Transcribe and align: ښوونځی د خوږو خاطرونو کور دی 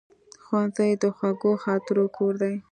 ښوونځی 0.43 0.91
د 1.01 1.03
خوږو 1.15 1.51
خاطرونو 1.63 2.13
کور 2.17 2.33
دی 2.41 2.55